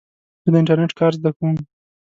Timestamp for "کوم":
1.37-1.55